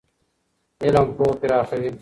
علم 0.81 1.07
پوهه 1.17 1.35
پراخوي. 1.41 1.89